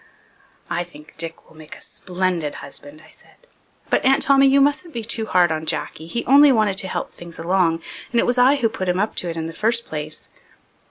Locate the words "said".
3.11-3.35